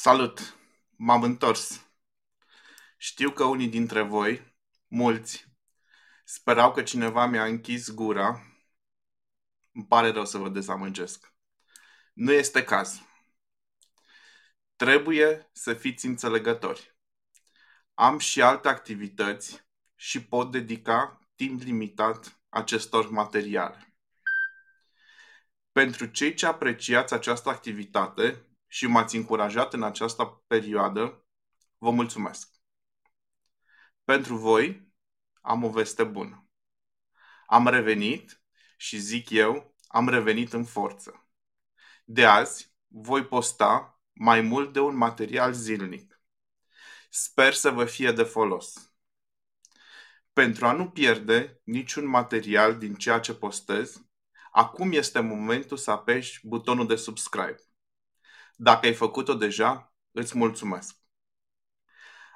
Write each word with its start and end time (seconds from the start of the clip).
Salut! 0.00 0.56
M-am 0.96 1.22
întors. 1.22 1.86
Știu 2.96 3.30
că 3.30 3.44
unii 3.44 3.68
dintre 3.68 4.02
voi, 4.02 4.56
mulți, 4.86 5.46
sperau 6.24 6.72
că 6.72 6.82
cineva 6.82 7.26
mi-a 7.26 7.44
închis 7.44 7.90
gura. 7.90 8.42
Îmi 9.72 9.86
pare 9.86 10.10
rău 10.10 10.24
să 10.24 10.38
vă 10.38 10.48
dezamăgesc. 10.48 11.32
Nu 12.12 12.32
este 12.32 12.64
caz. 12.64 13.02
Trebuie 14.76 15.50
să 15.52 15.74
fiți 15.74 16.06
înțelegători. 16.06 16.96
Am 17.94 18.18
și 18.18 18.42
alte 18.42 18.68
activități 18.68 19.66
și 19.94 20.24
pot 20.24 20.50
dedica 20.50 21.28
timp 21.34 21.62
limitat 21.62 22.40
acestor 22.48 23.10
materiale. 23.10 23.94
Pentru 25.72 26.06
cei 26.06 26.34
ce 26.34 26.46
apreciați 26.46 27.14
această 27.14 27.48
activitate, 27.48 28.47
și 28.68 28.86
m-ați 28.86 29.16
încurajat 29.16 29.72
în 29.72 29.82
această 29.82 30.44
perioadă, 30.46 31.26
vă 31.78 31.90
mulțumesc. 31.90 32.50
Pentru 34.04 34.36
voi 34.36 34.92
am 35.40 35.64
o 35.64 35.70
veste 35.70 36.04
bună. 36.04 36.48
Am 37.46 37.68
revenit 37.68 38.42
și 38.76 38.98
zic 38.98 39.30
eu, 39.30 39.74
am 39.86 40.08
revenit 40.08 40.52
în 40.52 40.64
forță. 40.64 41.28
De 42.04 42.26
azi 42.26 42.74
voi 42.86 43.24
posta 43.24 44.00
mai 44.12 44.40
mult 44.40 44.72
de 44.72 44.80
un 44.80 44.96
material 44.96 45.52
zilnic. 45.52 46.22
Sper 47.10 47.54
să 47.54 47.70
vă 47.70 47.84
fie 47.84 48.12
de 48.12 48.22
folos. 48.22 48.92
Pentru 50.32 50.66
a 50.66 50.72
nu 50.72 50.90
pierde 50.90 51.60
niciun 51.64 52.06
material 52.06 52.78
din 52.78 52.94
ceea 52.94 53.20
ce 53.20 53.34
postez, 53.34 54.02
acum 54.50 54.92
este 54.92 55.20
momentul 55.20 55.76
să 55.76 55.90
apeși 55.90 56.46
butonul 56.46 56.86
de 56.86 56.96
subscribe. 56.96 57.67
Dacă 58.60 58.86
ai 58.86 58.94
făcut-o 58.94 59.34
deja, 59.34 59.94
îți 60.10 60.36
mulțumesc. 60.36 60.96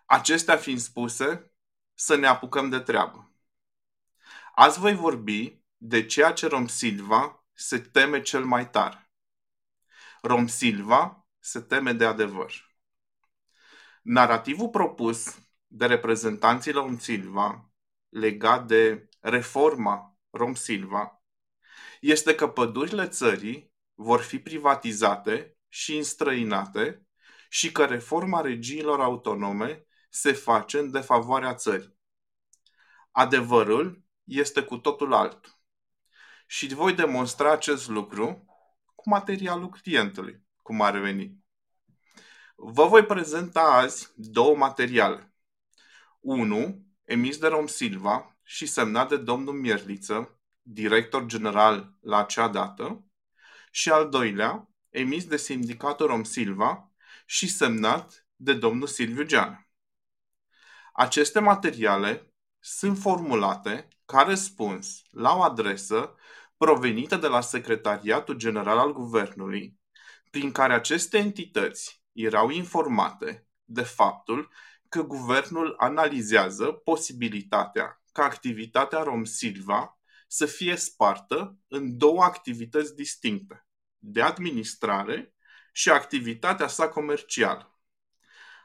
Acestea 0.07 0.57
fiind 0.57 0.79
spuse, 0.79 1.53
să 1.95 2.15
ne 2.17 2.27
apucăm 2.27 2.69
de 2.69 2.81
treabă. 2.81 3.33
Azi 4.55 4.79
voi 4.79 4.95
vorbi 4.95 5.63
de 5.77 6.07
ceea 6.07 6.33
ce 6.33 6.47
Rom 6.47 6.67
Silva 6.67 7.47
se 7.53 7.79
teme 7.79 8.23
cel 8.23 8.45
mai 8.45 8.71
tare. 8.71 9.13
Rom 10.21 10.47
Silva 10.47 11.27
se 11.39 11.61
teme 11.61 11.93
de 11.93 12.05
adevăr. 12.05 12.77
Narativul 14.03 14.69
propus 14.69 15.39
de 15.67 15.87
reprezentanții 15.87 16.73
Rom 16.73 16.99
Silva 16.99 17.71
legat 18.09 18.67
de 18.67 19.09
reforma 19.21 20.19
Rom 20.31 20.55
Silva 20.55 21.23
este 22.01 22.35
că 22.35 22.49
pădurile 22.49 23.09
țării 23.09 23.73
vor 23.95 24.21
fi 24.21 24.39
privatizate 24.39 25.52
și 25.75 25.97
înstrăinate 25.97 27.07
și 27.49 27.73
că 27.73 27.85
reforma 27.85 28.41
regiilor 28.41 29.01
autonome 29.01 29.87
se 30.11 30.33
face 30.33 30.79
în 30.79 30.91
defavoarea 30.91 31.55
țării. 31.55 31.99
Adevărul 33.11 34.05
este 34.25 34.63
cu 34.63 34.79
totul 34.79 35.13
altul. 35.13 35.53
Și 36.47 36.75
voi 36.75 36.95
demonstra 36.95 37.53
acest 37.53 37.89
lucru 37.89 38.45
cu 38.95 39.09
materialul 39.09 39.69
clientului, 39.69 40.43
cum 40.63 40.81
ar 40.81 40.99
veni. 40.99 41.45
Vă 42.57 42.87
voi 42.87 43.05
prezenta 43.05 43.61
azi 43.61 44.13
două 44.17 44.57
materiale. 44.57 45.35
Unul, 46.21 46.83
emis 47.05 47.39
de 47.39 47.47
Rom 47.47 47.67
Silva 47.67 48.37
și 48.43 48.67
semnat 48.67 49.09
de 49.09 49.17
domnul 49.17 49.55
Mierliță, 49.55 50.41
director 50.63 51.27
general 51.27 51.97
la 52.01 52.19
acea 52.19 52.49
dată, 52.49 53.05
și 53.71 53.91
al 53.91 54.09
doilea, 54.09 54.72
emis 54.93 55.25
de 55.25 55.37
sindicatul 55.37 56.07
Rom 56.07 56.25
Silva 56.25 56.91
și 57.27 57.49
semnat 57.49 58.27
de 58.37 58.55
domnul 58.55 58.87
Silviu 58.87 59.25
Gean. 59.25 59.69
Aceste 60.93 61.41
materiale 61.41 62.35
sunt 62.61 62.99
formulate 62.99 63.89
ca 64.05 64.23
răspuns 64.23 65.03
la 65.11 65.37
o 65.37 65.43
adresă 65.43 66.15
provenită 66.57 67.17
de 67.17 67.27
la 67.27 67.41
Secretariatul 67.41 68.35
General 68.35 68.79
al 68.79 68.93
Guvernului, 68.93 69.81
prin 70.31 70.53
care 70.53 70.75
aceste 70.75 71.19
entități 71.19 72.03
erau 72.13 72.51
informate 72.51 73.47
de 73.65 73.83
faptul 73.83 74.51
că 74.89 75.03
guvernul 75.03 75.75
analizează 75.79 76.65
posibilitatea 76.65 78.03
ca 78.13 78.25
activitatea 78.25 79.03
Rom 79.03 79.25
Silva 79.25 79.99
să 80.27 80.47
fie 80.47 80.77
spartă 80.77 81.59
în 81.69 81.99
două 81.99 82.23
activități 82.23 82.95
distincte 82.95 83.67
de 84.05 84.23
administrare 84.23 85.35
și 85.73 85.91
activitatea 85.91 86.67
sa 86.67 86.89
comercială. 86.89 87.81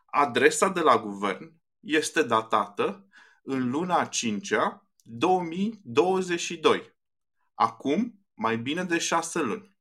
Adresa 0.05 0.69
de 0.69 0.79
la 0.79 0.97
guvern 0.97 1.61
este 1.79 2.23
datată 2.23 3.07
în 3.43 3.69
luna 3.69 3.99
a 3.99 4.09
5-a 4.09 4.87
2022, 5.03 6.95
acum 7.53 8.25
mai 8.33 8.57
bine 8.57 8.83
de 8.83 8.97
șase 8.97 9.39
luni. 9.39 9.77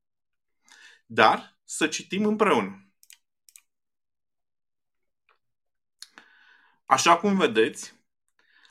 Dar 1.06 1.58
să 1.64 1.88
citim 1.88 2.26
împreună. 2.26 2.90
Așa 6.86 7.16
cum 7.16 7.36
vedeți, 7.36 7.94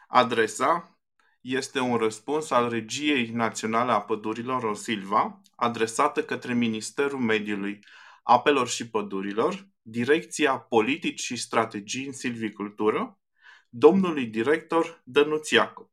adresa 0.08 0.95
este 1.46 1.80
un 1.80 1.98
răspuns 1.98 2.50
al 2.50 2.70
Regiei 2.70 3.30
Naționale 3.30 3.92
a 3.92 4.02
Pădurilor 4.02 4.62
Rosilva, 4.62 5.42
adresată 5.56 6.24
către 6.24 6.54
Ministerul 6.54 7.20
Mediului, 7.20 7.80
Apelor 8.24 8.68
și 8.68 8.90
Pădurilor, 8.90 9.68
Direcția 9.82 10.58
Politici 10.58 11.20
și 11.20 11.36
Strategii 11.36 12.06
în 12.06 12.12
Silvicultură, 12.12 13.20
domnului 13.70 14.26
director 14.26 15.02
Dănuț 15.04 15.50
Iacob. 15.50 15.90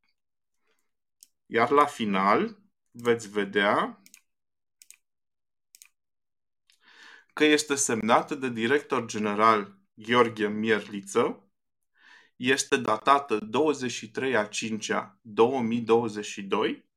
Iar 1.46 1.70
la 1.70 1.84
final 1.84 2.58
veți 2.90 3.30
vedea 3.30 4.02
că 7.32 7.44
este 7.44 7.74
semnată 7.74 8.34
de 8.34 8.48
director 8.48 9.06
general 9.06 9.78
Gheorghe 9.94 10.48
Mierliță, 10.48 11.41
este 12.42 12.76
datată 12.76 13.38
23 13.38 14.36
a 14.36 14.46
5 14.46 14.90
-a 14.90 15.18
2022, 15.20 16.88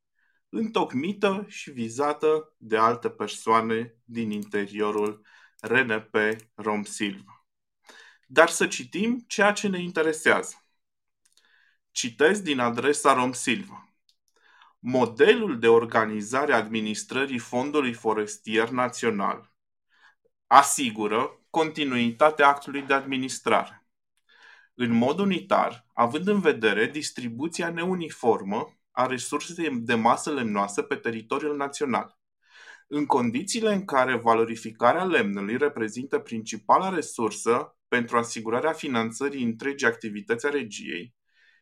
întocmită 0.50 1.46
și 1.48 1.72
vizată 1.72 2.54
de 2.58 2.78
alte 2.78 3.10
persoane 3.10 3.96
din 4.04 4.32
interiorul 4.32 5.26
RNP 5.60 6.16
Rom 6.54 6.84
Silva. 6.84 7.48
Dar 8.28 8.50
să 8.50 8.68
citim 8.68 9.24
ceea 9.28 9.52
ce 9.52 9.68
ne 9.68 9.82
interesează. 9.82 10.66
Citez 11.92 12.42
din 12.42 12.60
adresa 12.60 13.14
Rom 13.14 13.32
Silva. 13.32 13.94
Modelul 14.80 15.60
de 15.60 15.68
organizare 15.68 16.54
a 16.54 16.58
administrării 16.58 17.40
Fondului 17.40 17.94
Forestier 17.94 18.70
Național 18.70 19.54
asigură 20.48 21.46
continuitatea 21.50 22.48
actului 22.48 22.82
de 22.82 22.94
administrare 22.94 23.85
în 24.76 24.92
mod 24.92 25.20
unitar, 25.20 25.86
având 25.94 26.28
în 26.28 26.40
vedere 26.40 26.86
distribuția 26.86 27.70
neuniformă 27.70 28.78
a 28.92 29.06
resursei 29.06 29.80
de 29.80 29.96
masă 29.96 30.32
lemnoasă 30.32 30.82
pe 30.82 30.96
teritoriul 30.96 31.56
național. 31.56 32.20
În 32.88 33.06
condițiile 33.06 33.74
în 33.74 33.86
care 33.86 34.16
valorificarea 34.16 35.04
lemnului 35.04 35.58
reprezintă 35.58 36.20
principala 36.20 36.90
resursă 36.90 37.78
pentru 37.88 38.18
asigurarea 38.18 38.74
finanțării 38.74 39.44
întregii 39.44 39.88
activități 39.88 40.46
a 40.46 40.50
regiei, 40.50 41.16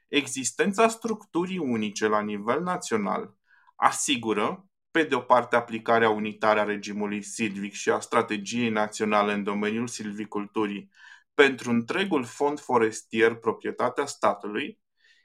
existența 0.08 0.88
structurii 0.88 1.58
unice 1.58 2.08
la 2.08 2.22
nivel 2.22 2.62
național 2.62 3.36
asigură, 3.76 4.68
pe 4.92 5.04
de 5.04 5.16
o 5.16 5.20
parte, 5.20 5.56
aplicarea 5.56 6.10
unitară 6.10 6.60
a 6.60 6.64
regimului 6.64 7.22
silvic 7.22 7.74
și 7.74 7.90
a 7.90 8.00
strategiei 8.00 8.70
naționale 8.70 9.34
în 9.34 9.44
domeniul 9.44 9.88
silviculturii 9.88 10.90
pentru 11.34 11.70
întregul 11.70 12.24
fond 12.24 12.60
forestier 12.60 13.36
proprietatea 13.36 14.06
statului, 14.06 14.80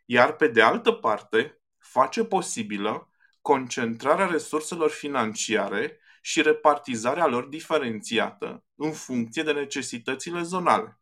iar 0.05 0.37
pe 0.37 0.49
de 0.49 0.63
altă 0.63 0.93
parte 0.93 1.61
face 1.79 2.25
posibilă 2.25 3.11
concentrarea 3.41 4.27
resurselor 4.27 4.91
financiare 4.91 6.01
și 6.21 6.43
repartizarea 6.43 7.27
lor 7.27 7.47
diferențiată 7.47 8.65
în 8.75 8.93
funcție 8.93 9.43
de 9.43 9.53
necesitățile 9.53 10.43
zonale. 10.43 11.01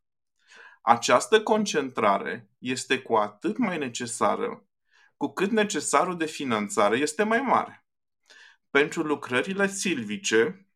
Această 0.83 1.43
concentrare 1.43 2.51
este 2.59 2.99
cu 3.01 3.15
atât 3.15 3.57
mai 3.57 3.79
necesară 3.79 4.67
cu 5.17 5.33
cât 5.33 5.51
necesarul 5.51 6.17
de 6.17 6.27
finanțare 6.27 6.97
este 6.97 7.23
mai 7.23 7.41
mare. 7.41 7.87
Pentru 8.71 9.03
lucrările 9.03 9.69
silvice, 9.69 10.69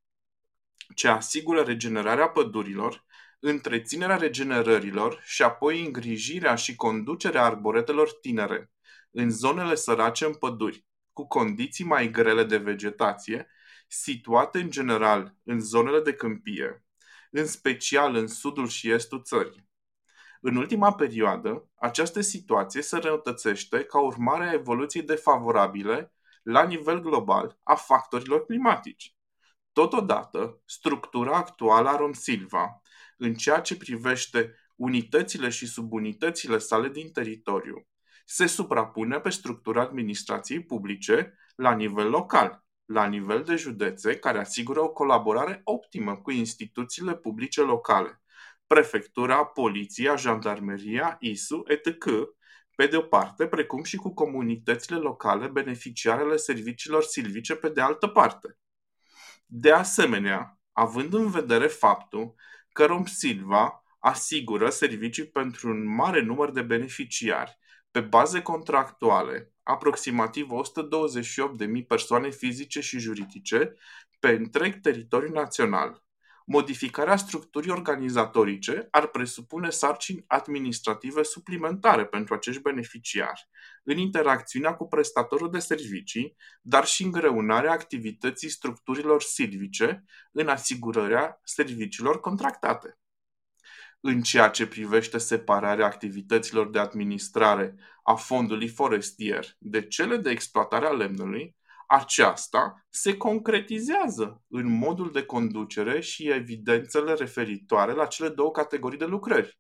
ce 0.95 1.09
asigură 1.09 1.63
regenerarea 1.63 2.29
pădurilor, 2.29 3.05
întreținerea 3.41 4.17
regenerărilor 4.17 5.23
și 5.25 5.43
apoi 5.43 5.85
îngrijirea 5.85 6.55
și 6.55 6.77
conducerea 6.77 7.45
arboretelor 7.45 8.13
tinere 8.13 8.73
în 9.11 9.31
zonele 9.31 9.75
sărace 9.75 10.25
în 10.25 10.35
păduri, 10.35 10.87
cu 11.13 11.27
condiții 11.27 11.85
mai 11.85 12.11
grele 12.11 12.45
de 12.45 12.57
vegetație, 12.57 13.49
situate 13.89 14.59
în 14.61 14.71
general 14.71 15.35
în 15.45 15.61
zonele 15.61 16.01
de 16.01 16.15
câmpie, 16.15 16.85
în 17.31 17.47
special 17.47 18.15
în 18.15 18.27
sudul 18.27 18.69
și 18.69 18.91
estul 18.91 19.23
țării. 19.23 19.69
În 20.41 20.57
ultima 20.57 20.95
perioadă, 20.95 21.69
această 21.75 22.21
situație 22.21 22.83
se 22.83 22.97
răutățește 22.97 23.85
ca 23.85 24.01
urmare 24.01 24.45
a 24.45 24.53
evoluției 24.53 25.03
defavorabile 25.03 26.13
la 26.43 26.65
nivel 26.65 27.01
global 27.01 27.59
a 27.63 27.75
factorilor 27.75 28.45
climatici. 28.45 29.15
Totodată, 29.73 30.63
structura 30.65 31.37
actuală 31.37 31.89
a 31.89 31.97
Romsilva, 31.97 32.80
în 33.21 33.35
ceea 33.35 33.61
ce 33.61 33.77
privește 33.77 34.55
unitățile 34.77 35.49
și 35.49 35.67
subunitățile 35.67 36.59
sale 36.59 36.89
din 36.89 37.13
teritoriu, 37.13 37.87
se 38.25 38.47
suprapune 38.47 39.21
pe 39.21 39.31
structura 39.31 39.81
administrației 39.81 40.65
publice 40.65 41.35
la 41.57 41.75
nivel 41.75 42.09
local, 42.09 42.65
la 42.85 43.07
nivel 43.07 43.43
de 43.43 43.57
județe, 43.57 44.17
care 44.17 44.39
asigură 44.39 44.81
o 44.81 44.93
colaborare 44.93 45.61
optimă 45.65 46.17
cu 46.17 46.31
instituțiile 46.31 47.17
publice 47.17 47.61
locale, 47.61 48.23
prefectura, 48.67 49.45
poliția, 49.45 50.17
jandarmeria, 50.17 51.17
ISU, 51.21 51.63
etc., 51.67 52.05
pe 52.75 52.87
de 52.87 52.97
o 52.97 53.03
parte, 53.03 53.47
precum 53.47 53.83
și 53.83 53.97
cu 53.97 54.15
comunitățile 54.15 54.97
locale 54.97 55.47
beneficiarele 55.47 56.37
serviciilor 56.37 57.03
silvice 57.03 57.55
pe 57.55 57.69
de 57.69 57.81
altă 57.81 58.07
parte. 58.07 58.59
De 59.47 59.73
asemenea, 59.73 60.61
având 60.73 61.15
în 61.15 61.31
vedere 61.31 61.67
faptul 61.67 62.35
că 62.73 62.85
Rom 62.85 63.05
Silva 63.05 63.85
asigură 63.99 64.71
servicii 64.71 65.27
pentru 65.27 65.69
un 65.69 65.95
mare 65.95 66.21
număr 66.21 66.51
de 66.51 66.63
beneficiari 66.63 67.59
pe 67.91 68.01
baze 68.01 68.43
contractuale, 68.43 69.53
aproximativ 69.63 70.47
128.000 71.61 71.87
persoane 71.89 72.31
fizice 72.31 72.81
și 72.81 72.99
juridice 72.99 73.75
pe 74.19 74.29
întreg 74.29 74.81
teritoriul 74.81 75.33
național. 75.33 76.05
Modificarea 76.53 77.17
structurii 77.17 77.71
organizatorice 77.71 78.89
ar 78.91 79.07
presupune 79.07 79.71
sarcini 79.71 80.25
administrative 80.27 81.23
suplimentare 81.23 82.07
pentru 82.07 82.35
acești 82.35 82.61
beneficiari, 82.61 83.49
în 83.83 83.99
interacțiunea 83.99 84.75
cu 84.75 84.89
prestatorul 84.89 85.51
de 85.51 85.59
servicii, 85.59 86.37
dar 86.63 86.87
și 86.87 87.03
îngreunarea 87.03 87.73
activității 87.73 88.49
structurilor 88.49 89.23
silvice 89.23 90.05
în 90.33 90.49
asigurarea 90.49 91.41
serviciilor 91.45 92.21
contractate. 92.21 92.99
În 94.01 94.23
ceea 94.23 94.49
ce 94.49 94.67
privește 94.67 95.19
separarea 95.19 95.87
activităților 95.87 96.71
de 96.71 96.79
administrare 96.79 97.75
a 98.03 98.15
fondului 98.15 98.69
forestier 98.69 99.57
de 99.59 99.87
cele 99.87 100.17
de 100.17 100.31
exploatare 100.31 100.87
a 100.87 100.91
lemnului, 100.91 101.57
aceasta 101.93 102.87
se 102.89 103.17
concretizează 103.17 104.43
în 104.49 104.67
modul 104.67 105.13
de 105.13 105.25
conducere 105.25 106.01
și 106.01 106.29
evidențele 106.29 107.15
referitoare 107.15 107.93
la 107.93 108.07
cele 108.07 108.29
două 108.29 108.51
categorii 108.51 108.99
de 108.99 109.05
lucrări. 109.05 109.59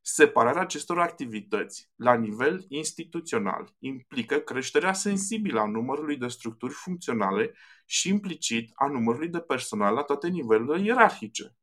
Separarea 0.00 0.60
acestor 0.60 1.00
activități 1.00 1.90
la 1.96 2.14
nivel 2.14 2.64
instituțional 2.68 3.74
implică 3.78 4.38
creșterea 4.38 4.92
sensibilă 4.92 5.60
a 5.60 5.66
numărului 5.66 6.16
de 6.16 6.28
structuri 6.28 6.72
funcționale 6.72 7.54
și 7.86 8.08
implicit 8.08 8.70
a 8.74 8.86
numărului 8.86 9.28
de 9.28 9.40
personal 9.40 9.94
la 9.94 10.02
toate 10.02 10.28
nivelurile 10.28 10.84
ierarhice. 10.84 11.56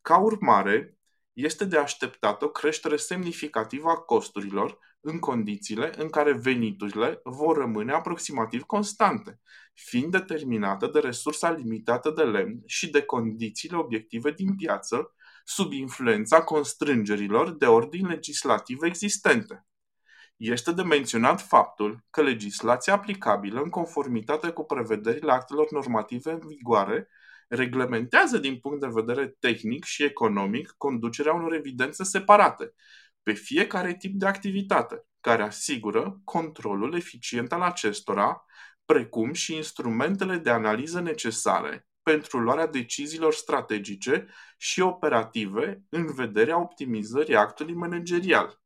Ca 0.00 0.18
urmare, 0.18 0.96
este 1.32 1.64
de 1.64 1.78
așteptat 1.78 2.42
o 2.42 2.48
creștere 2.48 2.96
semnificativă 2.96 3.88
a 3.88 3.96
costurilor 3.96 4.78
în 5.04 5.18
condițiile 5.18 5.92
în 5.96 6.08
care 6.08 6.32
veniturile 6.32 7.20
vor 7.24 7.56
rămâne 7.56 7.92
aproximativ 7.92 8.62
constante, 8.62 9.40
fiind 9.74 10.10
determinate 10.10 10.86
de 10.86 10.98
resursa 10.98 11.50
limitată 11.50 12.10
de 12.10 12.22
lemn 12.22 12.62
și 12.66 12.90
de 12.90 13.02
condițiile 13.02 13.76
obiective 13.76 14.30
din 14.30 14.56
piață, 14.56 15.14
sub 15.44 15.72
influența 15.72 16.42
constrângerilor 16.42 17.56
de 17.56 17.66
ordin 17.66 18.06
legislativ 18.06 18.82
existente. 18.82 19.66
Este 20.36 20.72
de 20.72 20.82
menționat 20.82 21.40
faptul 21.40 22.04
că 22.10 22.22
legislația 22.22 22.92
aplicabilă 22.92 23.60
în 23.60 23.68
conformitate 23.68 24.50
cu 24.50 24.64
prevederile 24.64 25.32
actelor 25.32 25.70
normative 25.70 26.30
în 26.30 26.40
vigoare 26.46 27.08
reglementează 27.48 28.38
din 28.38 28.58
punct 28.58 28.80
de 28.80 28.90
vedere 28.90 29.36
tehnic 29.38 29.84
și 29.84 30.04
economic 30.04 30.74
conducerea 30.76 31.32
unor 31.32 31.52
evidențe 31.54 32.04
separate 32.04 32.74
pe 33.22 33.32
fiecare 33.32 33.94
tip 33.94 34.14
de 34.14 34.26
activitate, 34.26 35.06
care 35.20 35.42
asigură 35.42 36.20
controlul 36.24 36.94
eficient 36.94 37.52
al 37.52 37.60
acestora, 37.60 38.44
precum 38.84 39.32
și 39.32 39.54
instrumentele 39.54 40.36
de 40.36 40.50
analiză 40.50 41.00
necesare 41.00 41.86
pentru 42.02 42.38
luarea 42.38 42.66
deciziilor 42.66 43.34
strategice 43.34 44.26
și 44.56 44.80
operative 44.80 45.82
în 45.88 46.14
vederea 46.14 46.60
optimizării 46.60 47.36
actului 47.36 47.74
managerial. 47.74 48.60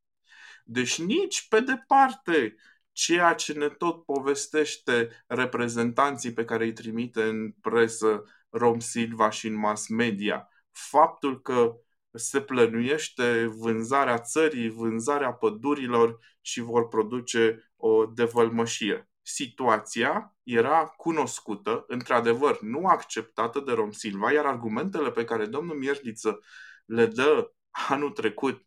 Deci 0.63 1.01
nici 1.01 1.47
pe 1.47 1.59
departe 1.59 2.55
ceea 2.91 3.33
ce 3.33 3.53
ne 3.53 3.69
tot 3.69 4.05
povestește 4.05 5.23
reprezentanții 5.27 6.33
pe 6.33 6.45
care 6.45 6.63
îi 6.63 6.73
trimite 6.73 7.23
în 7.23 7.51
presă 7.51 8.23
Rom 8.49 8.79
Silva 8.79 9.29
și 9.29 9.47
în 9.47 9.55
mass 9.55 9.87
media, 9.87 10.49
faptul 10.71 11.41
că 11.41 11.75
se 12.17 12.41
plănuiește 12.41 13.45
vânzarea 13.45 14.19
țării, 14.19 14.69
vânzarea 14.69 15.33
pădurilor 15.33 16.19
și 16.41 16.61
vor 16.61 16.87
produce 16.87 17.71
o 17.75 18.05
devălmășie. 18.05 19.09
Situația 19.21 20.35
era 20.43 20.85
cunoscută, 20.85 21.83
într-adevăr, 21.87 22.61
nu 22.61 22.85
acceptată 22.85 23.59
de 23.59 23.71
Rom 23.71 23.91
Silva, 23.91 24.31
iar 24.31 24.45
argumentele 24.45 25.11
pe 25.11 25.23
care 25.23 25.45
domnul 25.45 25.77
Mierliță 25.77 26.39
le 26.85 27.05
dă 27.05 27.51
anul 27.89 28.11
trecut 28.11 28.65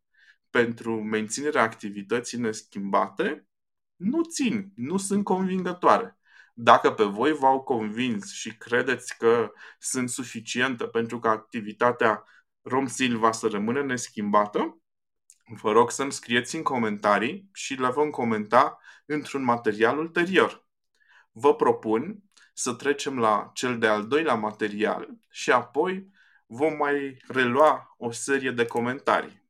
pentru 0.51 1.03
menținerea 1.03 1.63
activității 1.63 2.39
neschimbate 2.39 3.45
nu 4.01 4.23
țin, 4.23 4.73
nu 4.75 4.97
sunt 4.97 5.25
convingătoare. 5.25 6.19
Dacă 6.55 6.93
pe 6.93 7.05
voi 7.05 7.33
v-au 7.33 7.63
convins 7.63 8.33
și 8.33 8.57
credeți 8.57 9.19
că 9.19 9.53
sunt 9.79 10.09
suficiente 10.11 10.85
pentru 10.85 11.19
ca 11.19 11.31
activitatea 11.31 12.25
Rom 12.63 12.87
Silva 12.87 13.33
să 13.33 13.49
rămână 13.49 13.83
neschimbată, 13.83 14.81
vă 15.61 15.73
rog 15.73 15.91
să-mi 15.91 16.13
scrieți 16.13 16.57
în 16.57 16.63
comentarii 16.63 17.49
și 17.53 17.75
le 17.75 17.89
vom 17.89 18.11
comenta 18.11 18.79
într-un 19.07 19.43
material 19.43 19.99
ulterior. 19.99 20.67
Vă 21.33 21.55
propun 21.55 22.23
să 22.55 22.75
trecem 22.75 23.19
la 23.19 23.51
cel 23.55 23.79
de-al 23.79 24.07
doilea 24.07 24.35
material 24.35 25.09
și 25.31 25.51
apoi 25.51 26.11
vom 26.47 26.77
mai 26.77 27.17
relua 27.29 27.95
o 27.97 28.11
serie 28.11 28.51
de 28.51 28.67
comentarii. 28.67 29.49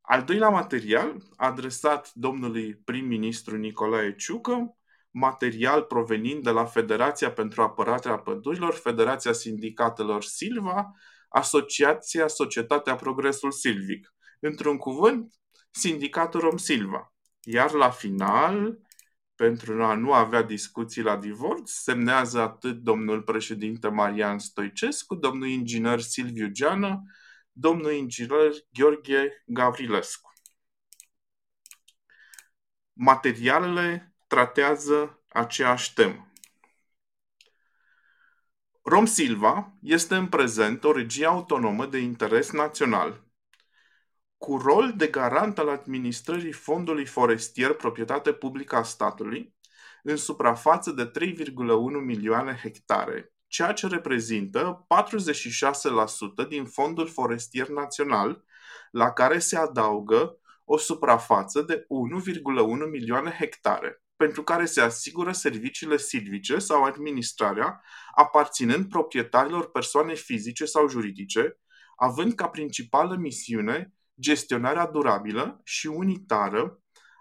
Al 0.00 0.22
doilea 0.24 0.48
material, 0.48 1.16
adresat 1.36 2.10
domnului 2.14 2.74
prim-ministru 2.74 3.56
Nicolae 3.56 4.14
Ciucă, 4.14 4.76
material 5.10 5.82
provenind 5.82 6.42
de 6.42 6.50
la 6.50 6.64
Federația 6.64 7.32
pentru 7.32 7.62
Apărarea 7.62 8.18
Pădurilor, 8.18 8.74
Federația 8.74 9.32
Sindicatelor 9.32 10.22
Silva, 10.22 10.92
Asociația 11.34 12.28
Societatea 12.28 12.94
Progresul 12.94 13.50
Silvic. 13.50 14.14
Într-un 14.40 14.76
cuvânt, 14.76 15.34
Sindicatul 15.70 16.40
Rom 16.40 16.56
Silva. 16.56 17.14
Iar 17.40 17.72
la 17.72 17.90
final, 17.90 18.78
pentru 19.34 19.84
a 19.84 19.94
nu 19.94 20.12
avea 20.12 20.42
discuții 20.42 21.02
la 21.02 21.16
divorț, 21.16 21.70
semnează 21.70 22.40
atât 22.40 22.82
domnul 22.82 23.22
președinte 23.22 23.88
Marian 23.88 24.38
Stoicescu, 24.38 25.14
domnul 25.14 25.46
inginer 25.46 26.00
Silviu 26.00 26.48
Geană, 26.48 27.02
domnul 27.52 27.92
inginer 27.92 28.50
Gheorghe 28.72 29.42
Gavrilescu. 29.46 30.32
Materialele 32.92 34.14
tratează 34.26 35.24
aceeași 35.28 35.94
temă. 35.94 36.32
Rom 38.86 39.04
Silva 39.04 39.72
este 39.82 40.14
în 40.14 40.26
prezent 40.26 40.84
o 40.84 40.92
regie 40.92 41.26
autonomă 41.26 41.86
de 41.86 41.98
interes 41.98 42.50
național, 42.50 43.24
cu 44.36 44.56
rol 44.56 44.92
de 44.96 45.06
garant 45.06 45.58
al 45.58 45.68
administrării 45.68 46.52
fondului 46.52 47.06
forestier 47.06 47.72
proprietate 47.72 48.32
publică 48.32 48.76
a 48.76 48.82
statului, 48.82 49.54
în 50.02 50.16
suprafață 50.16 50.90
de 50.90 51.10
3,1 51.10 51.34
milioane 52.04 52.58
hectare, 52.62 53.32
ceea 53.46 53.72
ce 53.72 53.86
reprezintă 53.86 54.86
46% 56.44 56.48
din 56.48 56.64
fondul 56.64 57.08
forestier 57.08 57.68
național, 57.68 58.44
la 58.90 59.12
care 59.12 59.38
se 59.38 59.56
adaugă 59.56 60.38
o 60.64 60.76
suprafață 60.76 61.62
de 61.62 61.86
1,1 62.84 62.90
milioane 62.90 63.36
hectare 63.38 64.03
pentru 64.16 64.42
care 64.42 64.64
se 64.64 64.80
asigură 64.80 65.32
serviciile 65.32 65.96
silvice 65.96 66.58
sau 66.58 66.84
administrarea 66.84 67.82
aparținând 68.14 68.88
proprietarilor 68.88 69.70
persoane 69.70 70.14
fizice 70.14 70.64
sau 70.64 70.88
juridice, 70.88 71.58
având 71.96 72.34
ca 72.34 72.48
principală 72.48 73.16
misiune 73.16 73.92
gestionarea 74.20 74.86
durabilă 74.86 75.60
și 75.64 75.86
unitară 75.86 76.78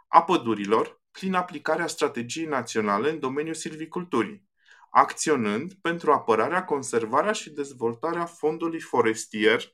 a 0.08 0.24
pădurilor 0.24 1.02
prin 1.12 1.34
aplicarea 1.34 1.88
strategiei 1.88 2.46
naționale 2.46 3.10
în 3.10 3.20
domeniul 3.20 3.54
silviculturii, 3.54 4.48
acționând 4.90 5.74
pentru 5.74 6.12
apărarea, 6.12 6.66
conservarea 6.66 7.32
și 7.32 7.50
dezvoltarea 7.50 8.26
fondului 8.26 8.80
forestier 8.80 9.74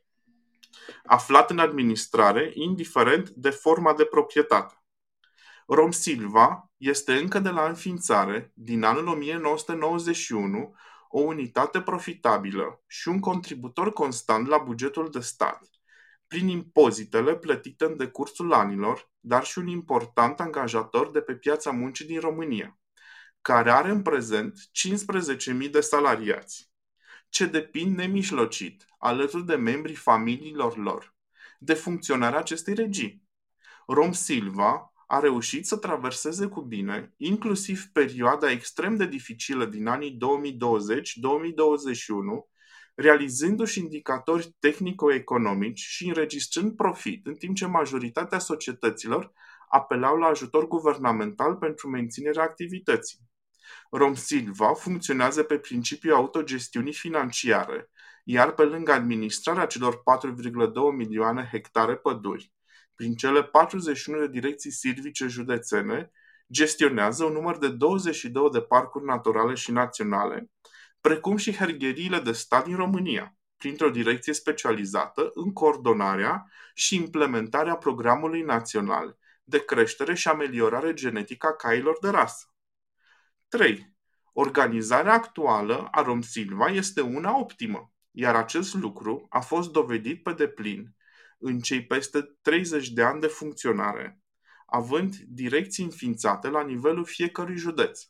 aflat 1.03 1.49
în 1.49 1.59
administrare, 1.59 2.51
indiferent 2.53 3.29
de 3.29 3.49
forma 3.49 3.93
de 3.93 4.05
proprietate. 4.05 4.73
Rom 5.67 5.91
Silva 5.91 6.68
este 6.79 7.13
încă 7.13 7.39
de 7.39 7.49
la 7.49 7.67
înființare, 7.67 8.51
din 8.53 8.83
anul 8.83 9.07
1991, 9.07 10.75
o 11.09 11.19
unitate 11.19 11.81
profitabilă 11.81 12.83
și 12.87 13.07
un 13.07 13.19
contributor 13.19 13.93
constant 13.93 14.47
la 14.47 14.57
bugetul 14.57 15.09
de 15.11 15.19
stat, 15.19 15.69
prin 16.27 16.47
impozitele 16.47 17.35
plătite 17.35 17.85
în 17.85 17.97
decursul 17.97 18.53
anilor, 18.53 19.11
dar 19.19 19.45
și 19.45 19.57
un 19.57 19.67
important 19.67 20.39
angajator 20.39 21.11
de 21.11 21.21
pe 21.21 21.35
piața 21.35 21.71
muncii 21.71 22.05
din 22.05 22.19
România, 22.19 22.79
care 23.41 23.71
are 23.71 23.89
în 23.89 24.01
prezent 24.01 24.59
15.000 25.63 25.69
de 25.71 25.81
salariați, 25.81 26.71
ce 27.29 27.45
depind 27.45 27.97
nemijlocit, 27.97 28.85
alături 28.99 29.45
de 29.45 29.55
membrii 29.55 29.95
familiilor 29.95 30.77
lor, 30.77 31.15
de 31.59 31.73
funcționarea 31.73 32.39
acestei 32.39 32.73
regii. 32.73 33.27
Rom 33.87 34.11
Silva 34.11 34.93
a 35.11 35.19
reușit 35.19 35.65
să 35.65 35.77
traverseze 35.77 36.47
cu 36.47 36.61
bine, 36.61 37.13
inclusiv 37.17 37.85
perioada 37.93 38.51
extrem 38.51 38.95
de 38.95 39.05
dificilă 39.05 39.65
din 39.65 39.87
anii 39.87 40.17
2020-2021, 40.17 40.17
realizându-și 42.95 43.79
indicatori 43.79 44.55
tehnico-economici 44.59 45.79
și 45.79 46.07
înregistrând 46.07 46.75
profit, 46.75 47.25
în 47.27 47.33
timp 47.33 47.55
ce 47.55 47.65
majoritatea 47.65 48.39
societăților 48.39 49.31
apelau 49.69 50.17
la 50.17 50.27
ajutor 50.27 50.67
guvernamental 50.67 51.55
pentru 51.55 51.89
menținerea 51.89 52.43
activității. 52.43 53.19
Rom 53.91 54.13
Silva 54.13 54.73
funcționează 54.73 55.43
pe 55.43 55.57
principiul 55.57 56.13
autogestiunii 56.13 56.93
financiare, 56.93 57.89
iar 58.23 58.51
pe 58.51 58.63
lângă 58.63 58.91
administrarea 58.91 59.65
celor 59.65 59.95
4,2 59.95 60.01
milioane 60.95 61.49
hectare 61.51 61.95
păduri, 61.95 62.53
prin 62.99 63.15
cele 63.15 63.43
41 63.43 64.19
de 64.19 64.27
direcții 64.27 64.71
silvice 64.71 65.27
județene, 65.27 66.11
gestionează 66.51 67.23
un 67.23 67.33
număr 67.33 67.57
de 67.57 67.69
22 67.69 68.49
de 68.51 68.61
parcuri 68.61 69.05
naturale 69.05 69.53
și 69.53 69.71
naționale, 69.71 70.51
precum 71.01 71.37
și 71.37 71.55
hergheriile 71.55 72.19
de 72.19 72.31
stat 72.31 72.65
din 72.65 72.75
România, 72.75 73.37
printr-o 73.57 73.89
direcție 73.89 74.33
specializată 74.33 75.31
în 75.33 75.53
coordonarea 75.53 76.51
și 76.73 76.95
implementarea 76.95 77.75
programului 77.75 78.41
național 78.41 79.17
de 79.43 79.65
creștere 79.65 80.13
și 80.13 80.27
ameliorare 80.27 80.93
genetică 80.93 81.47
a 81.47 81.53
cailor 81.53 81.97
de 82.01 82.09
rasă. 82.09 82.53
3. 83.47 83.95
Organizarea 84.33 85.13
actuală 85.13 85.87
a 85.91 86.01
Romsilva 86.01 86.67
este 86.67 87.01
una 87.01 87.37
optimă, 87.37 87.93
iar 88.11 88.35
acest 88.35 88.73
lucru 88.73 89.27
a 89.29 89.39
fost 89.39 89.71
dovedit 89.71 90.23
pe 90.23 90.33
deplin 90.33 90.97
în 91.39 91.59
cei 91.59 91.85
peste 91.85 92.37
30 92.41 92.89
de 92.89 93.03
ani 93.03 93.21
de 93.21 93.27
funcționare, 93.27 94.19
având 94.65 95.15
direcții 95.15 95.83
înființate 95.83 96.47
la 96.47 96.63
nivelul 96.63 97.05
fiecărui 97.05 97.57
județ. 97.57 98.01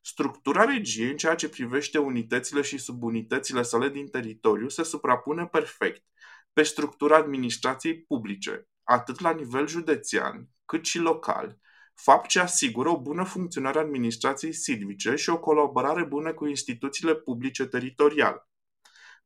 Structura 0.00 0.64
regiei 0.64 1.10
în 1.10 1.16
ceea 1.16 1.34
ce 1.34 1.48
privește 1.48 1.98
unitățile 1.98 2.62
și 2.62 2.78
subunitățile 2.78 3.62
sale 3.62 3.88
din 3.88 4.08
teritoriu 4.08 4.68
se 4.68 4.82
suprapune 4.82 5.46
perfect 5.46 6.04
pe 6.52 6.62
structura 6.62 7.16
administrației 7.16 8.02
publice, 8.02 8.68
atât 8.82 9.20
la 9.20 9.32
nivel 9.32 9.66
județean, 9.68 10.48
cât 10.64 10.84
și 10.84 10.98
local, 10.98 11.58
fapt 11.94 12.28
ce 12.28 12.40
asigură 12.40 12.88
o 12.88 13.00
bună 13.00 13.24
funcționare 13.24 13.78
a 13.78 13.82
administrației 13.82 14.52
silvice 14.52 15.14
și 15.14 15.30
o 15.30 15.38
colaborare 15.38 16.04
bună 16.04 16.34
cu 16.34 16.46
instituțiile 16.46 17.14
publice 17.14 17.66
teritoriale 17.66 18.48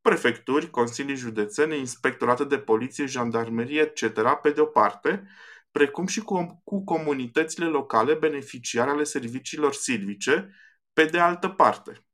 prefecturi, 0.03 0.71
consilii 0.71 1.17
județene, 1.17 1.77
inspectorate 1.77 2.45
de 2.45 2.59
poliție, 2.59 3.07
jandarmerie, 3.07 3.81
etc., 3.81 4.41
pe 4.43 4.51
de 4.51 4.61
o 4.61 4.67
parte, 4.67 5.29
precum 5.71 6.07
și 6.07 6.21
cu, 6.21 6.61
cu 6.65 6.85
comunitățile 6.85 7.67
locale 7.67 8.15
beneficiare 8.15 8.91
ale 8.91 9.05
serviciilor 9.05 9.73
silvice, 9.73 10.55
pe 10.93 11.05
de 11.05 11.19
altă 11.19 11.49
parte. 11.49 12.05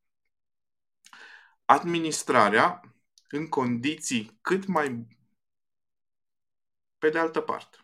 Administrarea 1.64 2.80
în 3.28 3.49
condiții 3.49 4.38
cât 4.40 4.66
mai 4.66 5.07
pe 6.99 7.11
de 7.11 7.18
altă 7.18 7.40
parte. 7.40 7.78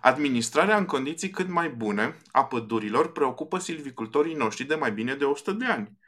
Administrarea 0.00 0.76
în 0.76 0.84
condiții 0.84 1.30
cât 1.30 1.48
mai 1.48 1.70
bune 1.70 2.16
a 2.32 2.46
pădurilor 2.46 3.12
preocupă 3.12 3.58
silvicultorii 3.58 4.34
noștri 4.34 4.64
de 4.64 4.74
mai 4.74 4.92
bine 4.92 5.14
de 5.14 5.24
100 5.24 5.52
de 5.52 5.64
ani 5.64 5.98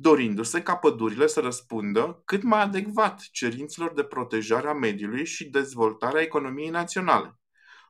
dorindu-se 0.00 0.62
ca 0.62 0.76
pădurile 0.76 1.26
să 1.26 1.40
răspundă 1.40 2.22
cât 2.24 2.42
mai 2.42 2.60
adecvat 2.60 3.28
cerințelor 3.30 3.92
de 3.94 4.02
protejare 4.02 4.68
a 4.68 4.72
mediului 4.72 5.24
și 5.26 5.48
dezvoltarea 5.48 6.22
economiei 6.22 6.68
naționale. 6.68 7.38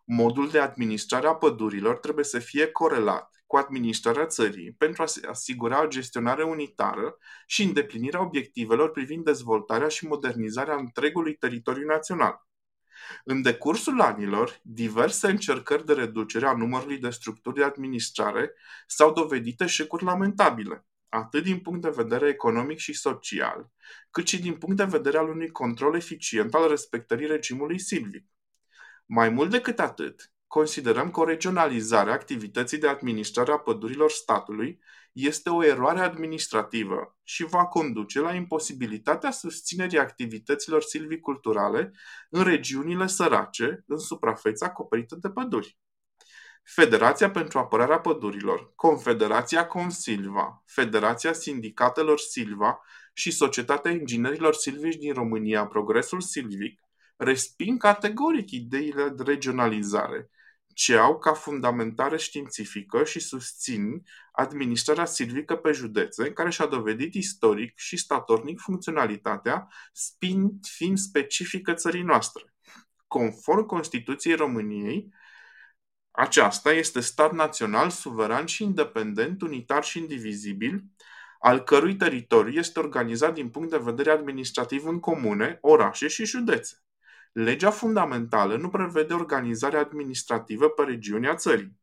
Modul 0.05 0.49
de 0.49 0.59
administrare 0.59 1.27
a 1.27 1.35
pădurilor 1.35 1.99
trebuie 1.99 2.25
să 2.25 2.39
fie 2.39 2.67
corelat 2.67 3.31
cu 3.47 3.57
administrarea 3.57 4.27
țării 4.27 4.73
pentru 4.73 5.03
a 5.03 5.07
se 5.07 5.27
asigura 5.27 5.83
o 5.83 5.87
gestionare 5.87 6.43
unitară 6.43 7.17
și 7.47 7.63
îndeplinirea 7.63 8.23
obiectivelor 8.23 8.91
privind 8.91 9.25
dezvoltarea 9.25 9.89
și 9.89 10.07
modernizarea 10.07 10.75
întregului 10.75 11.35
teritoriu 11.35 11.87
național. 11.87 12.49
În 13.25 13.43
decursul 13.43 14.01
anilor, 14.01 14.61
diverse 14.63 15.29
încercări 15.29 15.85
de 15.85 15.93
reducere 15.93 16.47
a 16.47 16.57
numărului 16.57 16.99
de 16.99 17.11
structuri 17.11 17.55
de 17.55 17.65
administrare 17.65 18.53
s-au 18.87 19.13
dovedit 19.13 19.61
eșecuri 19.61 20.05
lamentabile 20.05 20.85
atât 21.11 21.43
din 21.43 21.59
punct 21.59 21.83
de 21.83 21.91
vedere 21.91 22.29
economic 22.29 22.79
și 22.79 22.93
social, 22.93 23.71
cât 24.11 24.27
și 24.27 24.41
din 24.41 24.55
punct 24.55 24.77
de 24.77 24.85
vedere 24.85 25.19
al 25.19 25.29
unui 25.29 25.51
control 25.51 25.95
eficient 25.95 26.55
al 26.55 26.69
respectării 26.69 27.27
regimului 27.27 27.79
silvic. 27.79 28.27
Mai 29.07 29.29
mult 29.29 29.51
decât 29.51 29.81
atât, 29.81 30.33
considerăm 30.47 31.11
că 31.11 31.21
o 31.21 31.25
regionalizare 31.25 32.11
a 32.11 32.13
activității 32.13 32.79
de 32.79 32.89
administrare 32.89 33.53
a 33.53 33.59
pădurilor 33.59 34.11
statului 34.11 34.81
este 35.13 35.51
o 35.51 35.65
eroare 35.65 36.01
administrativă 36.01 37.19
și 37.23 37.45
va 37.45 37.67
conduce 37.67 38.21
la 38.21 38.35
imposibilitatea 38.35 39.31
susținerii 39.31 39.99
activităților 39.99 40.83
silviculturale 40.83 41.93
în 42.31 42.43
regiunile 42.43 43.07
sărace, 43.07 43.85
în 43.87 43.99
suprafețe 43.99 44.65
acoperite 44.65 45.17
de 45.21 45.31
păduri. 45.31 45.79
Federația 46.63 47.31
pentru 47.31 47.59
apărarea 47.59 48.01
pădurilor, 48.01 48.73
Confederația 48.75 49.67
Consilva, 49.67 50.63
Federația 50.67 51.33
Sindicatelor 51.33 52.19
Silva 52.19 52.81
și 53.13 53.31
Societatea 53.31 53.91
Inginerilor 53.91 54.55
Silvici 54.55 54.99
din 54.99 55.13
România, 55.13 55.67
Progresul 55.67 56.21
Silvic, 56.21 56.81
resping 57.17 57.81
categoric 57.81 58.51
ideile 58.51 59.09
de 59.09 59.23
regionalizare, 59.23 60.31
ce 60.75 60.97
au 60.97 61.19
ca 61.19 61.33
fundamentare 61.33 62.17
științifică 62.17 63.05
și 63.05 63.21
susțin 63.21 64.03
administrarea 64.33 65.05
silvică 65.05 65.57
pe 65.57 65.73
județe, 65.73 66.33
care 66.33 66.51
și-a 66.51 66.67
dovedit 66.67 67.15
istoric 67.15 67.79
și 67.79 67.97
statornic 67.97 68.61
funcționalitatea, 68.61 69.69
fiind 70.63 70.99
specifică 70.99 71.75
țării 71.75 72.03
noastre. 72.03 72.55
Conform 73.07 73.67
Constituției 73.67 74.35
României, 74.35 75.09
aceasta 76.11 76.73
este 76.73 77.01
stat 77.01 77.33
național, 77.33 77.91
suveran 77.91 78.47
și 78.47 78.63
independent, 78.63 79.43
unitar 79.43 79.85
și 79.85 79.99
indivizibil, 79.99 80.85
al 81.39 81.61
cărui 81.61 81.97
teritoriu 81.97 82.59
este 82.59 82.79
organizat 82.79 83.35
din 83.35 83.49
punct 83.49 83.71
de 83.71 83.79
vedere 83.79 84.11
administrativ 84.11 84.87
în 84.87 84.99
comune, 85.01 85.59
orașe 85.61 86.09
și 86.09 86.25
județe. 86.25 86.83
Legea 87.33 87.71
fundamentală 87.71 88.57
nu 88.57 88.69
prevede 88.69 89.15
organizarea 89.15 89.81
administrativă 89.81 90.69
pe 90.69 90.83
regiunea 90.83 91.35
țării. 91.35 91.79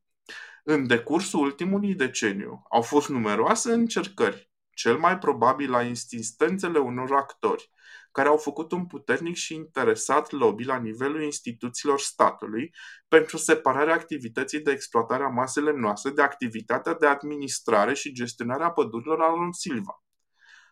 În 0.64 0.88
decursul 0.88 1.40
ultimului 1.40 1.96
deceniu 1.96 2.64
au 2.70 2.82
fost 2.82 3.10
numeroase 3.10 3.74
încercări, 3.74 4.52
cel 4.70 4.98
mai 4.98 5.18
probabil 5.18 5.70
la 5.70 5.82
insistențele 5.82 6.80
unor 6.80 7.12
actori, 7.12 7.72
care 8.18 8.30
au 8.30 8.38
făcut 8.38 8.72
un 8.72 8.86
puternic 8.86 9.36
și 9.36 9.54
interesat 9.54 10.32
lobby 10.32 10.64
la 10.64 10.78
nivelul 10.78 11.22
instituțiilor 11.22 12.00
statului 12.00 12.74
pentru 13.08 13.38
separarea 13.38 13.94
activității 13.94 14.60
de 14.60 14.72
exploatare 14.72 15.24
a 15.24 15.28
masei 15.28 15.64
lemnoase 15.64 16.10
de 16.10 16.22
activitatea 16.22 16.94
de 16.94 17.08
administrare 17.08 17.94
și 17.94 18.14
gestionare 18.14 18.64
a 18.64 18.72
pădurilor 18.72 19.22
al 19.22 19.36
Silva. 19.52 20.04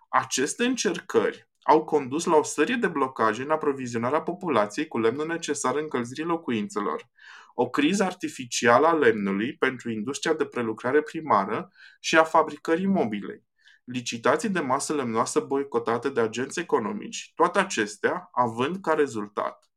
Aceste 0.09 0.65
încercări 0.65 1.49
au 1.61 1.83
condus 1.83 2.25
la 2.25 2.35
o 2.35 2.43
serie 2.43 2.75
de 2.75 2.87
blocaje 2.87 3.41
în 3.41 3.51
aprovizionarea 3.51 4.21
populației 4.21 4.87
cu 4.87 4.99
lemnul 4.99 5.27
necesar 5.27 5.75
încălzirii 5.75 6.23
locuințelor, 6.23 7.09
o 7.53 7.69
criză 7.69 8.03
artificială 8.03 8.87
a 8.87 8.93
lemnului 8.93 9.55
pentru 9.57 9.91
industria 9.91 10.33
de 10.33 10.45
prelucrare 10.45 11.01
primară 11.01 11.71
și 11.99 12.17
a 12.17 12.23
fabricării 12.23 12.87
mobilei, 12.87 13.43
licitații 13.85 14.49
de 14.49 14.59
masă 14.59 14.93
lemnoasă 14.93 15.39
boicotate 15.39 16.09
de 16.09 16.21
agenți 16.21 16.59
economici, 16.59 17.31
toate 17.35 17.59
acestea 17.59 18.29
având 18.31 18.81
ca 18.81 18.93
rezultat 18.93 19.69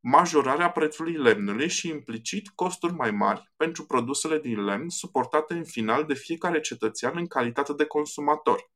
majorarea 0.00 0.70
prețului 0.70 1.12
lemnului 1.12 1.68
și 1.68 1.88
implicit 1.88 2.48
costuri 2.48 2.92
mai 2.92 3.10
mari 3.10 3.52
pentru 3.56 3.84
produsele 3.84 4.38
din 4.38 4.64
lemn 4.64 4.88
suportate 4.88 5.54
în 5.54 5.64
final 5.64 6.04
de 6.04 6.14
fiecare 6.14 6.60
cetățean 6.60 7.12
în 7.16 7.26
calitate 7.26 7.72
de 7.72 7.84
consumator. 7.84 8.70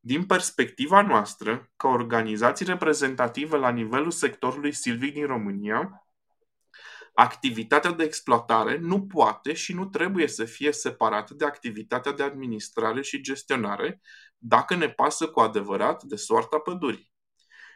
Din 0.00 0.26
perspectiva 0.26 1.02
noastră, 1.02 1.70
ca 1.76 1.88
organizații 1.88 2.66
reprezentative 2.66 3.56
la 3.56 3.70
nivelul 3.70 4.10
sectorului 4.10 4.72
silvic 4.72 5.12
din 5.12 5.26
România, 5.26 6.07
activitatea 7.20 7.90
de 7.90 8.04
exploatare 8.04 8.78
nu 8.78 9.06
poate 9.06 9.52
și 9.52 9.74
nu 9.74 9.86
trebuie 9.86 10.28
să 10.28 10.44
fie 10.44 10.72
separată 10.72 11.34
de 11.34 11.44
activitatea 11.44 12.12
de 12.12 12.22
administrare 12.22 13.02
și 13.02 13.20
gestionare 13.20 14.00
dacă 14.36 14.74
ne 14.74 14.88
pasă 14.88 15.26
cu 15.26 15.40
adevărat 15.40 16.02
de 16.02 16.16
soarta 16.16 16.58
pădurii. 16.58 17.12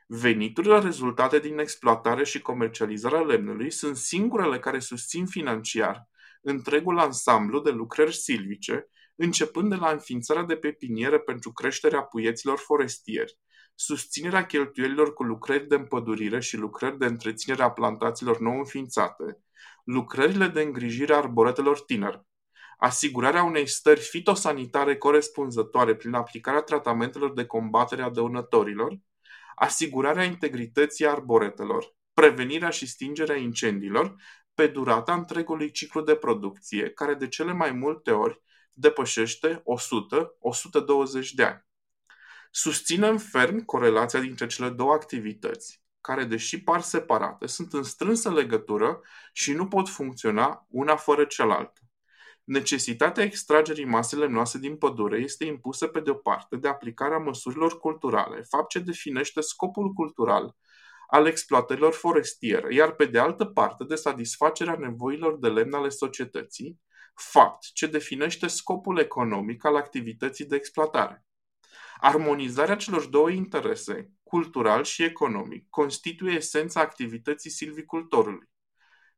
Veniturile 0.07 0.79
rezultate 0.79 1.39
din 1.39 1.59
exploatare 1.59 2.25
și 2.25 2.41
comercializarea 2.41 3.21
lemnului 3.21 3.71
sunt 3.71 3.97
singurele 3.97 4.59
care 4.59 4.79
susțin 4.79 5.27
financiar 5.27 6.09
întregul 6.43 6.99
ansamblu 6.99 7.61
de 7.61 7.71
lucrări 7.71 8.17
silvice, 8.17 8.87
începând 9.17 9.71
de 9.71 9.77
la 9.77 9.91
înființarea 9.91 10.43
de 10.43 10.57
pepiniere 10.57 11.19
pentru 11.19 11.53
creșterea 11.53 12.03
puieților 12.03 12.59
forestieri, 12.59 13.39
susținerea 13.75 14.47
cheltuielilor 14.47 15.13
cu 15.13 15.23
lucrări 15.23 15.67
de 15.67 15.75
împădurire 15.75 16.41
și 16.41 16.57
lucrări 16.57 16.99
de 16.99 17.07
întreținere 17.07 17.63
a 17.63 17.71
plantațiilor 17.71 18.39
nou 18.41 18.59
înființate, 18.59 19.43
lucrările 19.85 20.47
de 20.47 20.63
îngrijire 20.63 21.15
a 21.15 21.17
arboretelor 21.17 21.81
tinere, 21.81 22.27
asigurarea 22.79 23.43
unei 23.43 23.67
stări 23.67 24.01
fitosanitare 24.01 24.97
corespunzătoare 24.97 25.95
prin 25.95 26.15
aplicarea 26.15 26.61
tratamentelor 26.61 27.33
de 27.33 27.47
combatere 27.47 28.03
a 28.03 28.11
dăunătorilor, 28.11 28.99
asigurarea 29.55 30.25
integrității 30.25 31.07
arboretelor, 31.07 31.95
prevenirea 32.15 32.71
și 32.71 32.87
stingerea 32.87 33.37
incendiilor 33.37 34.17
pe 34.55 34.67
durata 34.67 35.15
întregului 35.15 35.71
ciclu 35.71 36.01
de 36.01 36.15
producție, 36.15 36.91
care 36.91 37.15
de 37.15 37.29
cele 37.29 37.53
mai 37.53 37.73
multe 37.73 38.11
ori 38.11 38.43
depășește 38.73 39.63
100-120 41.27 41.31
de 41.35 41.43
ani. 41.43 41.71
Susținem 42.55 43.19
ferm 43.19 43.65
corelația 43.65 44.21
dintre 44.21 44.47
cele 44.47 44.69
două 44.69 44.93
activități, 44.93 45.83
care, 46.01 46.25
deși 46.25 46.63
par 46.63 46.81
separate, 46.81 47.47
sunt 47.47 47.73
în 47.73 47.83
strânsă 47.83 48.33
legătură 48.33 49.01
și 49.33 49.53
nu 49.53 49.69
pot 49.69 49.89
funcționa 49.89 50.67
una 50.69 50.97
fără 50.97 51.25
cealaltă. 51.25 51.81
Necesitatea 52.45 53.25
extragerii 53.25 53.85
masele 53.85 54.27
noastre 54.27 54.59
din 54.59 54.77
pădure 54.77 55.19
este 55.19 55.45
impusă 55.45 55.87
pe 55.87 56.01
de-o 56.01 56.15
parte 56.15 56.57
de 56.57 56.69
aplicarea 56.69 57.19
măsurilor 57.19 57.79
culturale, 57.79 58.43
fapt 58.43 58.69
ce 58.69 58.79
definește 58.79 59.41
scopul 59.41 59.93
cultural 59.93 60.57
al 61.09 61.27
exploatărilor 61.27 61.93
forestiere, 61.93 62.75
iar 62.75 62.93
pe 62.93 63.05
de 63.05 63.19
altă 63.19 63.45
parte 63.45 63.85
de 63.85 63.95
satisfacerea 63.95 64.77
nevoilor 64.79 65.39
de 65.39 65.49
lemn 65.49 65.75
ale 65.75 65.89
societății, 65.89 66.81
fapt 67.15 67.65
ce 67.73 67.87
definește 67.87 68.47
scopul 68.47 68.99
economic 68.99 69.65
al 69.65 69.77
activității 69.77 70.47
de 70.47 70.57
exploatare. 70.57 71.25
Armonizarea 72.05 72.77
celor 72.77 73.07
două 73.07 73.31
interese, 73.31 74.13
cultural 74.23 74.85
și 74.85 75.03
economic, 75.03 75.69
constituie 75.71 76.35
esența 76.35 76.81
activității 76.81 77.51
silvicultorului. 77.51 78.49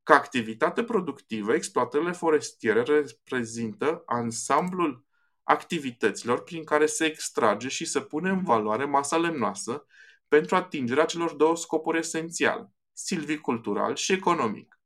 Ca 0.02 0.14
activitate 0.14 0.82
productivă, 0.84 1.54
exploatările 1.54 2.12
forestiere 2.12 2.82
reprezintă 2.82 4.02
ansamblul 4.06 5.04
activităților 5.42 6.42
prin 6.42 6.64
care 6.64 6.86
se 6.86 7.04
extrage 7.04 7.68
și 7.68 7.84
se 7.84 8.00
pune 8.00 8.30
în 8.30 8.42
valoare 8.42 8.84
masa 8.84 9.16
lemnoasă 9.16 9.86
pentru 10.28 10.56
atingerea 10.56 11.04
celor 11.04 11.32
două 11.32 11.56
scopuri 11.56 11.98
esențiale, 11.98 12.72
silvicultural 12.92 13.94
și 13.94 14.12
economic. 14.12 14.80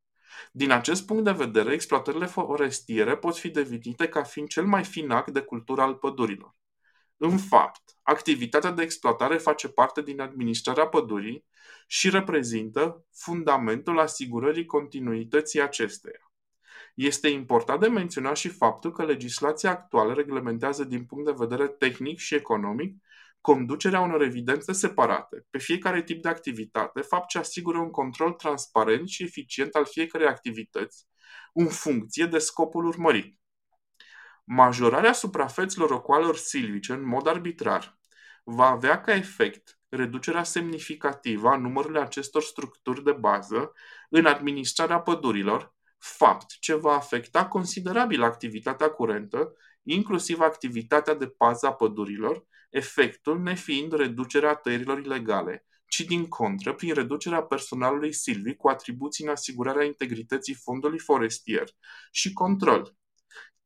Din 0.53 0.71
acest 0.71 1.07
punct 1.07 1.25
de 1.25 1.33
vedere, 1.33 1.73
exploatările 1.73 2.27
forestiere 2.27 3.17
pot 3.17 3.37
fi 3.37 3.49
definite 3.49 4.09
ca 4.09 4.23
fiind 4.23 4.49
cel 4.49 4.65
mai 4.67 4.85
fin 4.85 5.11
act 5.11 5.31
de 5.31 5.41
cultură 5.41 5.81
al 5.81 5.95
pădurilor. 5.95 6.58
În 7.21 7.39
fapt, 7.39 7.83
activitatea 8.03 8.71
de 8.71 8.83
exploatare 8.83 9.37
face 9.37 9.69
parte 9.69 10.03
din 10.03 10.21
administrarea 10.21 10.87
pădurii 10.87 11.45
și 11.87 12.11
reprezintă 12.11 13.07
fundamentul 13.13 13.99
asigurării 13.99 14.65
continuității 14.65 15.61
acesteia. 15.61 16.33
Este 16.95 17.29
important 17.29 17.81
de 17.81 17.89
menționat 17.89 18.37
și 18.37 18.49
faptul 18.49 18.93
că 18.93 19.05
legislația 19.05 19.71
actuală 19.71 20.13
reglementează 20.13 20.85
din 20.85 21.05
punct 21.05 21.25
de 21.25 21.35
vedere 21.37 21.69
tehnic 21.69 22.19
și 22.19 22.35
economic 22.35 22.97
conducerea 23.41 24.01
unor 24.01 24.23
evidențe 24.23 24.73
separate 24.73 25.47
pe 25.51 25.59
fiecare 25.59 26.03
tip 26.03 26.23
de 26.23 26.29
activitate, 26.29 27.01
fapt 27.01 27.29
ce 27.29 27.39
asigură 27.39 27.79
un 27.79 27.91
control 27.91 28.33
transparent 28.33 29.09
și 29.09 29.23
eficient 29.23 29.75
al 29.75 29.85
fiecărei 29.85 30.27
activități, 30.27 31.07
în 31.55 31.67
funcție 31.67 32.27
de 32.27 32.39
scopul 32.39 32.87
urmărit. 32.87 33.39
Majorarea 34.51 35.13
suprafețelor 35.13 35.91
ocoalelor 35.91 36.37
silvice 36.37 36.93
în 36.93 37.07
mod 37.07 37.27
arbitrar 37.27 37.99
va 38.45 38.67
avea 38.67 39.01
ca 39.01 39.15
efect 39.15 39.79
reducerea 39.89 40.43
semnificativă 40.43 41.49
a 41.49 41.57
numărului 41.57 42.01
acestor 42.01 42.43
structuri 42.43 43.05
de 43.05 43.13
bază 43.13 43.73
în 44.11 44.27
administrarea 44.27 45.01
pădurilor, 45.01 45.75
fapt 45.99 46.47
ce 46.61 46.75
va 46.75 46.93
afecta 46.93 47.47
considerabil 47.47 48.23
activitatea 48.23 48.89
curentă, 48.89 49.53
inclusiv 49.83 50.41
activitatea 50.41 51.15
de 51.15 51.27
pază 51.29 51.67
a 51.67 51.75
pădurilor, 51.75 52.47
efectul 52.71 53.41
nefiind 53.41 53.93
reducerea 53.93 54.55
tăierilor 54.55 54.99
ilegale, 54.99 55.67
ci 55.89 56.01
din 56.01 56.29
contră 56.29 56.75
prin 56.75 56.95
reducerea 56.95 57.43
personalului 57.43 58.13
silvic 58.13 58.57
cu 58.57 58.69
atribuții 58.69 59.25
în 59.25 59.31
asigurarea 59.31 59.85
integrității 59.85 60.55
fondului 60.55 60.99
forestier 60.99 61.69
și 62.11 62.33
control. 62.33 62.97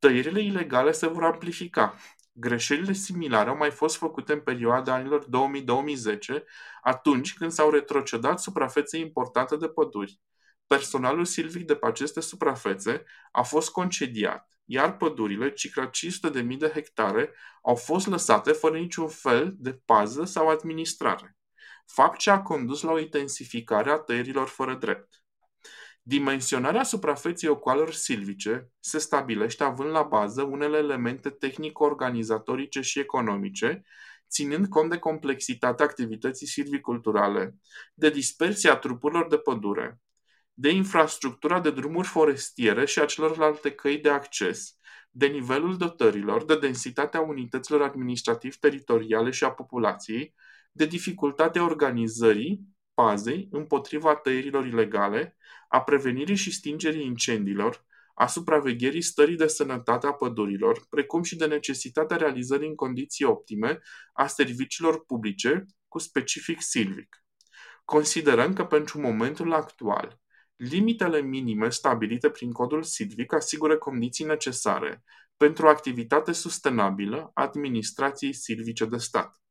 Tăierile 0.03 0.41
ilegale 0.41 0.93
se 0.93 1.07
vor 1.07 1.25
amplifica. 1.25 1.95
Greșelile 2.33 2.93
similare 2.93 3.49
au 3.49 3.57
mai 3.57 3.71
fost 3.71 3.97
făcute 3.97 4.33
în 4.33 4.41
perioada 4.41 4.95
anilor 4.95 5.25
2000-2010, 5.25 6.43
atunci 6.83 7.35
când 7.35 7.51
s-au 7.51 7.71
retrocedat 7.71 8.41
suprafețe 8.41 8.99
importante 8.99 9.57
de 9.57 9.69
păduri. 9.69 10.21
Personalul 10.67 11.25
silvic 11.25 11.67
de 11.67 11.75
pe 11.75 11.87
aceste 11.87 12.21
suprafețe 12.21 13.05
a 13.33 13.43
fost 13.43 13.71
concediat 13.71 14.49
iar 14.65 14.97
pădurile, 14.97 15.53
circa 15.53 15.91
500.000 15.91 16.57
de 16.59 16.71
hectare, 16.75 17.35
au 17.63 17.75
fost 17.75 18.07
lăsate 18.07 18.53
fără 18.53 18.79
niciun 18.79 19.09
fel 19.09 19.55
de 19.59 19.81
pază 19.85 20.25
sau 20.25 20.49
administrare, 20.49 21.37
fapt 21.87 22.19
ce 22.19 22.31
a 22.31 22.43
condus 22.43 22.83
la 22.83 22.93
o 22.93 22.99
intensificare 22.99 23.91
a 23.91 23.97
tăierilor 23.97 24.49
fără 24.49 24.75
drept. 24.75 25.22
Dimensionarea 26.05 26.83
suprafeței 26.83 27.49
ocoalelor 27.49 27.93
silvice 27.93 28.71
se 28.81 28.99
stabilește 28.99 29.65
având 29.65 29.91
la 29.91 30.03
bază 30.03 30.43
unele 30.43 30.77
elemente 30.77 31.31
tehnico-organizatorice 31.31 32.81
și 32.81 32.99
economice, 32.99 33.83
ținând 34.29 34.67
cont 34.67 34.91
de 34.91 34.99
complexitatea 34.99 35.85
activității 35.85 36.47
silviculturale, 36.47 37.57
de 37.95 38.11
dispersia 38.11 38.77
trupurilor 38.77 39.29
de 39.29 39.37
pădure, 39.37 40.01
de 40.55 40.71
infrastructura 40.71 41.61
de 41.61 41.71
drumuri 41.71 42.07
forestiere 42.07 42.85
și 42.85 42.99
a 42.99 43.05
celorlalte 43.05 43.71
căi 43.71 43.99
de 43.99 44.11
acces, 44.11 44.77
de 45.11 45.27
nivelul 45.27 45.77
dotărilor, 45.77 46.45
de 46.45 46.59
densitatea 46.59 47.21
unităților 47.21 47.83
administrativ-teritoriale 47.83 49.31
și 49.31 49.45
a 49.45 49.51
populației, 49.51 50.35
de 50.73 50.87
dificultatea 50.87 51.65
organizării 51.65 52.61
pazei 52.95 53.49
împotriva 53.51 54.15
tăierilor 54.15 54.67
ilegale, 54.67 55.37
a 55.69 55.81
prevenirii 55.83 56.37
și 56.37 56.53
stingerii 56.53 57.05
incendiilor, 57.05 57.85
a 58.15 58.27
supravegherii 58.27 59.03
stării 59.03 59.37
de 59.37 59.47
sănătate 59.47 60.07
a 60.07 60.13
pădurilor, 60.13 60.87
precum 60.91 61.23
și 61.23 61.37
de 61.37 61.47
necesitatea 61.47 62.17
realizării 62.17 62.69
în 62.69 62.75
condiții 62.75 63.25
optime 63.25 63.79
a 64.13 64.27
serviciilor 64.27 65.05
publice 65.05 65.67
cu 65.89 65.99
specific 65.99 66.63
silvic. 66.63 67.25
Considerăm 67.85 68.53
că 68.53 68.65
pentru 68.65 69.01
momentul 69.01 69.53
actual, 69.53 70.23
Limitele 70.63 71.21
minime 71.21 71.71
stabilite 71.71 72.31
prin 72.31 72.53
codul 72.53 72.83
SIDVIC 72.83 73.33
asigură 73.33 73.79
condiții 73.79 74.25
necesare 74.25 75.05
pentru 75.37 75.67
o 75.67 75.69
activitate 75.69 76.33
sustenabilă 76.33 77.31
a 77.35 77.43
administrației 77.43 78.33
silvice 78.33 78.85
de 78.85 78.97
stat. 78.97 79.43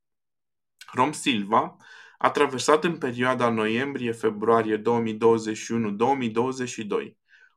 Rom 0.93 1.11
Silva 1.11 1.77
a 2.21 2.31
traversat 2.31 2.83
în 2.83 2.97
perioada 2.97 3.49
noiembrie-februarie 3.49 4.77
2021-2022 4.77 4.83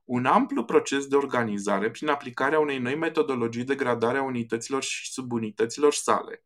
un 0.05 0.27
amplu 0.27 0.65
proces 0.65 1.07
de 1.07 1.17
organizare 1.17 1.91
prin 1.91 2.09
aplicarea 2.09 2.59
unei 2.59 2.79
noi 2.79 2.95
metodologii 2.95 3.65
de 3.65 3.75
gradare 3.75 4.19
a 4.19 4.23
unităților 4.23 4.83
și 4.83 5.13
subunităților 5.13 5.93
sale, 5.93 6.45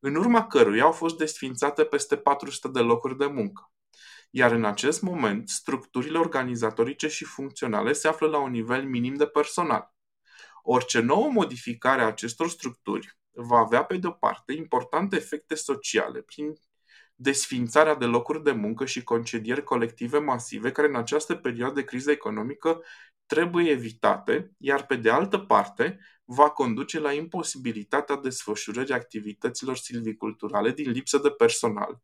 în 0.00 0.14
urma 0.14 0.46
căruia 0.46 0.82
au 0.82 0.92
fost 0.92 1.16
desfințate 1.16 1.84
peste 1.84 2.16
400 2.16 2.68
de 2.68 2.80
locuri 2.80 3.18
de 3.18 3.26
muncă 3.26 3.70
iar 4.30 4.52
în 4.52 4.64
acest 4.64 5.02
moment 5.02 5.48
structurile 5.48 6.18
organizatorice 6.18 7.08
și 7.08 7.24
funcționale 7.24 7.92
se 7.92 8.08
află 8.08 8.26
la 8.26 8.38
un 8.38 8.50
nivel 8.50 8.84
minim 8.84 9.14
de 9.14 9.26
personal. 9.26 9.94
Orice 10.62 11.00
nouă 11.00 11.30
modificare 11.30 12.02
a 12.02 12.06
acestor 12.06 12.48
structuri 12.48 13.18
va 13.30 13.58
avea, 13.58 13.84
pe 13.84 13.96
de-o 13.96 14.10
parte, 14.10 14.52
importante 14.52 15.16
efecte 15.16 15.54
sociale 15.54 16.20
prin 16.20 16.54
desfințarea 17.22 17.94
de 17.94 18.04
locuri 18.04 18.42
de 18.42 18.52
muncă 18.52 18.84
și 18.84 19.04
concedieri 19.04 19.62
colective 19.62 20.18
masive 20.18 20.72
care 20.72 20.88
în 20.88 20.96
această 20.96 21.34
perioadă 21.34 21.74
de 21.74 21.84
criză 21.84 22.10
economică 22.10 22.82
trebuie 23.26 23.70
evitate, 23.70 24.50
iar 24.56 24.86
pe 24.86 24.96
de 24.96 25.10
altă 25.10 25.38
parte 25.38 25.98
va 26.24 26.50
conduce 26.50 26.98
la 26.98 27.12
imposibilitatea 27.12 28.16
desfășurării 28.16 28.94
activităților 28.94 29.76
silviculturale 29.76 30.70
din 30.70 30.90
lipsă 30.90 31.18
de 31.18 31.30
personal, 31.30 32.00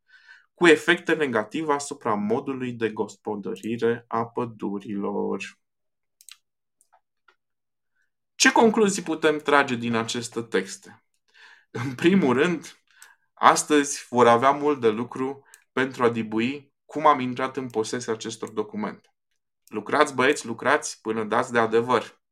cu 0.55 0.67
efecte 0.67 1.15
negative 1.15 1.73
asupra 1.73 2.15
modului 2.15 2.73
de 2.73 2.91
gospodărire 2.91 4.05
a 4.09 4.27
pădurilor. 4.27 5.59
Ce 8.35 8.53
concluzii 8.53 9.03
putem 9.03 9.39
trage 9.39 9.75
din 9.75 9.95
aceste 9.95 10.43
texte? 10.43 11.05
În 11.71 11.95
primul 11.95 12.35
rând, 12.35 12.86
astăzi 13.39 14.07
vor 14.09 14.27
avea 14.27 14.51
mult 14.51 14.81
de 14.81 14.89
lucru 14.89 15.45
pentru 15.73 16.05
a 16.05 16.09
dibui 16.09 16.73
cum 16.85 17.07
am 17.07 17.21
intrat 17.21 17.57
în 17.57 17.71
posesia 17.71 18.13
acestor 18.13 18.51
documente. 18.51 19.15
Lucrați, 19.67 20.15
băieți, 20.15 20.47
lucrați 20.47 21.01
până 21.01 21.25
dați 21.25 21.53
de 21.53 21.59
adevăr. 21.59 22.23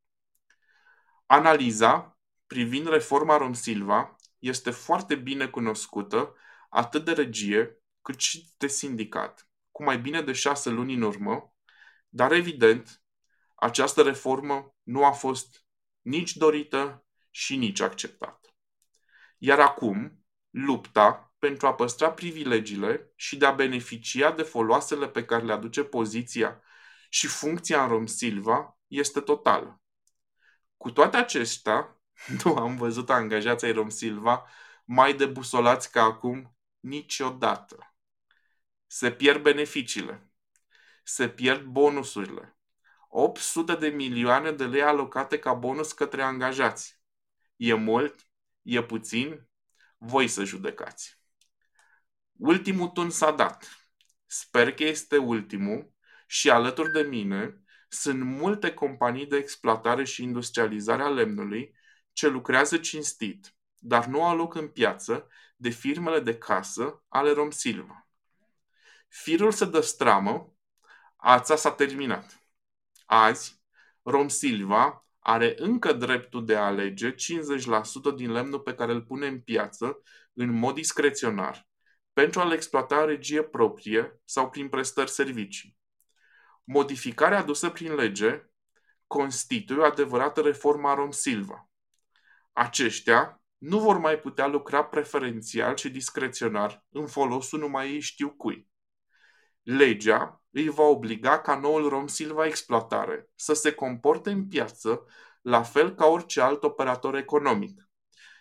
Analiza 1.25 2.19
privind 2.47 2.87
reforma 2.87 3.37
Romsilva 3.37 4.15
este 4.39 4.71
foarte 4.71 5.15
bine 5.15 5.47
cunoscută 5.47 6.35
atât 6.69 7.05
de 7.05 7.11
regie 7.11 7.83
cât 8.01 8.19
și 8.19 8.53
de 8.57 8.67
sindicat, 8.67 9.49
cu 9.71 9.83
mai 9.83 9.99
bine 9.99 10.21
de 10.21 10.31
șase 10.31 10.69
luni 10.69 10.93
în 10.93 11.01
urmă, 11.01 11.53
dar 12.09 12.31
evident, 12.31 13.01
această 13.55 14.01
reformă 14.01 14.75
nu 14.83 15.05
a 15.05 15.11
fost 15.11 15.65
nici 16.01 16.35
dorită 16.35 17.05
și 17.29 17.55
nici 17.55 17.79
acceptată. 17.79 18.55
Iar 19.37 19.59
acum, 19.59 20.24
lupta 20.55 21.33
pentru 21.39 21.67
a 21.67 21.73
păstra 21.73 22.11
privilegiile 22.11 23.11
și 23.15 23.37
de 23.37 23.45
a 23.45 23.51
beneficia 23.51 24.31
de 24.31 24.41
foloasele 24.41 25.09
pe 25.09 25.25
care 25.25 25.43
le 25.43 25.53
aduce 25.53 25.83
poziția 25.83 26.61
și 27.09 27.27
funcția 27.27 27.83
în 27.83 27.89
Romsilva 27.89 28.79
este 28.87 29.19
totală. 29.19 29.81
Cu 30.77 30.91
toate 30.91 31.17
acestea, 31.17 32.01
nu 32.43 32.55
am 32.55 32.75
văzut 32.75 33.09
angajații 33.09 33.71
Romsilva 33.71 34.45
mai 34.85 35.13
debusolați 35.13 35.91
ca 35.91 36.03
acum 36.03 36.57
niciodată. 36.79 37.95
Se 38.87 39.11
pierd 39.11 39.41
beneficiile, 39.41 40.31
se 41.03 41.29
pierd 41.29 41.63
bonusurile, 41.63 42.57
800 43.09 43.75
de 43.75 43.87
milioane 43.87 44.51
de 44.51 44.65
lei 44.65 44.81
alocate 44.81 45.39
ca 45.39 45.53
bonus 45.53 45.91
către 45.91 46.21
angajați. 46.21 47.01
E 47.55 47.73
mult? 47.73 48.29
E 48.61 48.83
puțin? 48.83 49.49
Voi 49.97 50.27
să 50.27 50.43
judecați. 50.43 51.19
Ultimul 52.31 52.87
tun 52.87 53.09
s-a 53.09 53.31
dat. 53.31 53.87
Sper 54.25 54.73
că 54.73 54.83
este 54.83 55.17
ultimul 55.17 55.93
și 56.27 56.49
alături 56.49 56.91
de 56.91 57.01
mine 57.01 57.63
sunt 57.87 58.23
multe 58.23 58.73
companii 58.73 59.25
de 59.25 59.37
exploatare 59.37 60.03
și 60.03 60.23
industrializare 60.23 61.01
a 61.01 61.09
lemnului 61.09 61.75
ce 62.11 62.27
lucrează 62.27 62.77
cinstit, 62.77 63.55
dar 63.77 64.05
nu 64.05 64.23
au 64.23 64.35
loc 64.35 64.55
în 64.55 64.67
piață 64.67 65.27
de 65.55 65.69
firmele 65.69 66.19
de 66.19 66.37
casă 66.37 67.03
ale 67.07 67.31
Romsilva. 67.31 68.07
Firul 69.07 69.51
se 69.51 69.65
dă 69.65 69.81
stramă, 69.81 70.53
ața 71.15 71.55
s-a 71.55 71.71
terminat. 71.71 72.39
Azi, 73.05 73.61
Romsilva 74.01 75.04
are 75.27 75.55
încă 75.57 75.93
dreptul 75.93 76.45
de 76.45 76.55
a 76.55 76.65
alege 76.65 77.11
50% 77.11 77.15
din 78.15 78.31
lemnul 78.31 78.59
pe 78.59 78.73
care 78.73 78.91
îl 78.91 79.01
pune 79.01 79.27
în 79.27 79.39
piață 79.39 80.01
în 80.33 80.51
mod 80.51 80.75
discreționar, 80.75 81.67
pentru 82.13 82.39
a-l 82.39 82.51
exploata 82.51 82.99
în 82.99 83.05
regie 83.05 83.43
proprie 83.43 84.21
sau 84.23 84.49
prin 84.49 84.69
prestări 84.69 85.09
servicii. 85.09 85.77
Modificarea 86.63 87.37
adusă 87.37 87.69
prin 87.69 87.95
lege 87.95 88.49
constituie 89.07 89.79
o 89.79 89.83
adevărată 89.83 90.41
reformă 90.41 90.89
a 90.89 90.93
Romsilva. 90.93 91.69
Aceștia 92.51 93.41
nu 93.57 93.79
vor 93.79 93.97
mai 93.97 94.19
putea 94.19 94.47
lucra 94.47 94.85
preferențial 94.85 95.75
și 95.75 95.89
discreționar 95.89 96.85
în 96.89 97.07
folosul 97.07 97.59
numai 97.59 97.91
ei 97.91 97.99
știu 97.99 98.29
cui. 98.29 98.69
Legea 99.61 100.44
îi 100.55 100.69
va 100.69 100.83
obliga 100.83 101.39
ca 101.39 101.59
noul 101.59 101.89
Romsilva 101.89 102.45
exploatare 102.45 103.29
să 103.35 103.53
se 103.53 103.71
comporte 103.71 104.29
în 104.29 104.47
piață 104.47 105.05
la 105.41 105.63
fel 105.63 105.95
ca 105.95 106.05
orice 106.05 106.41
alt 106.41 106.63
operator 106.63 107.15
economic. 107.15 107.89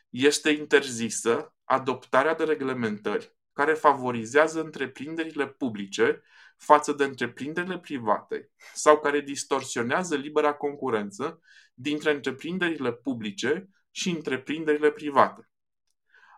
Este 0.09 0.51
interzisă 0.51 1.55
adoptarea 1.65 2.35
de 2.35 2.45
reglementări 2.45 3.37
care 3.53 3.73
favorizează 3.73 4.61
întreprinderile 4.61 5.47
publice 5.47 6.23
față 6.57 6.93
de 6.93 7.05
întreprinderile 7.05 7.79
private 7.79 8.51
sau 8.75 9.01
care 9.01 9.21
distorsionează 9.21 10.17
libera 10.17 10.53
concurență 10.55 11.41
dintre 11.75 12.13
întreprinderile 12.13 12.93
publice 12.93 13.69
și 13.91 14.11
întreprinderile 14.11 14.91
private. 14.91 15.51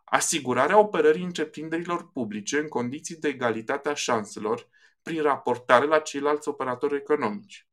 Asigurarea 0.05 0.79
operării 0.79 1.25
întreprinderilor 1.25 2.11
publice 2.11 2.59
în 2.59 2.69
condiții 2.69 3.17
de 3.17 3.29
egalitate 3.29 3.89
a 3.89 3.95
șanselor 3.95 4.69
prin 5.07 5.23
raportare 5.23 5.87
la 5.87 5.99
ceilalți 5.99 6.49
operatori 6.49 6.97
economici. 6.97 7.69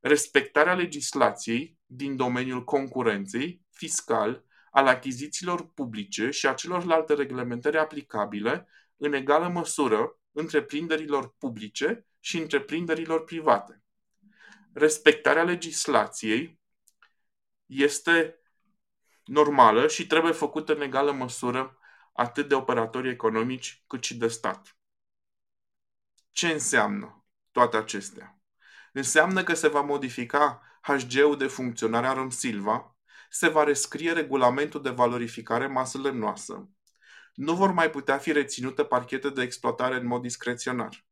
Respectarea 0.00 0.74
legislației 0.74 1.78
din 1.86 2.16
domeniul 2.16 2.64
concurenței, 2.64 3.62
fiscal, 3.70 4.44
al 4.70 4.86
achizițiilor 4.86 5.68
publice 5.68 6.30
și 6.30 6.46
a 6.46 6.54
celorlalte 6.54 7.14
reglementări 7.14 7.78
aplicabile 7.78 8.68
în 8.96 9.12
egală 9.12 9.48
măsură 9.48 10.18
întreprinderilor 10.32 11.34
publice 11.38 12.06
și 12.20 12.38
întreprinderilor 12.38 13.24
private. 13.24 13.82
Respectarea 14.72 15.44
legislației 15.44 16.60
este 17.66 18.38
normală 19.24 19.88
și 19.88 20.06
trebuie 20.06 20.32
făcută 20.32 20.74
în 20.74 20.80
egală 20.80 21.12
măsură 21.12 21.78
atât 22.12 22.48
de 22.48 22.54
operatori 22.54 23.10
economici 23.10 23.84
cât 23.86 24.02
și 24.02 24.16
de 24.16 24.28
stat. 24.28 24.76
Ce 26.34 26.48
înseamnă 26.48 27.24
toate 27.50 27.76
acestea? 27.76 28.38
Înseamnă 28.92 29.42
că 29.42 29.54
se 29.54 29.68
va 29.68 29.80
modifica 29.80 30.62
HG-ul 30.82 31.36
de 31.36 31.46
funcționare 31.46 32.06
a 32.06 32.12
Romsilva, 32.12 32.96
se 33.30 33.48
va 33.48 33.64
rescrie 33.64 34.12
regulamentul 34.12 34.82
de 34.82 34.90
valorificare 34.90 35.66
masă 35.66 35.98
lemnoasă, 35.98 36.70
nu 37.34 37.54
vor 37.54 37.72
mai 37.72 37.90
putea 37.90 38.18
fi 38.18 38.32
reținute 38.32 38.84
parchete 38.84 39.30
de 39.30 39.42
exploatare 39.42 39.96
în 39.96 40.06
mod 40.06 40.22
discreționar. 40.22 41.06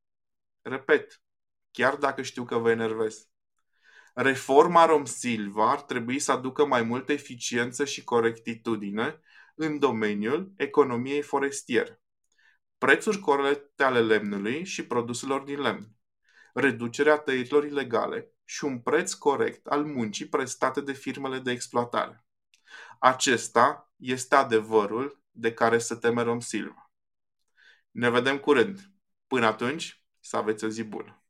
Repet, 0.63 1.23
chiar 1.71 1.97
dacă 1.97 2.23
știu 2.23 2.45
că 2.45 2.57
vă 2.57 2.71
enervez. 2.71 3.29
Reforma 4.15 4.85
Romsilva 4.85 5.71
ar 5.71 5.83
trebui 5.83 6.19
să 6.19 6.33
aducă 6.33 6.67
mai 6.67 6.83
multă 6.83 7.13
eficiență 7.13 7.85
și 7.85 8.05
corectitudine 8.05 9.21
în 9.55 9.79
domeniul 9.79 10.53
economiei 10.57 11.23
forestiere. 11.23 12.02
Prețuri 12.83 13.19
corecte 13.19 13.83
ale 13.83 14.01
lemnului 14.01 14.65
și 14.65 14.87
produselor 14.87 15.41
din 15.41 15.61
lemn. 15.61 15.97
Reducerea 16.55 17.19
tăierilor 17.19 17.65
ilegale 17.65 18.33
și 18.45 18.65
un 18.65 18.81
preț 18.81 19.13
corect 19.13 19.67
al 19.67 19.85
muncii 19.85 20.29
prestate 20.29 20.81
de 20.81 20.93
firmele 20.93 21.39
de 21.39 21.51
exploatare. 21.51 22.25
Acesta 22.99 23.93
este 23.97 24.35
adevărul 24.35 25.23
de 25.31 25.55
care 25.55 25.79
să 25.79 25.97
teme 25.97 26.23
Rom 26.23 26.41
Silva. 26.41 26.93
Ne 27.91 28.11
vedem 28.11 28.39
curând. 28.39 28.81
Până 29.27 29.47
atunci, 29.47 30.05
să 30.21 30.37
aveți 30.37 30.65
o 30.65 30.69
zi 30.69 30.83
bună! 30.83 31.22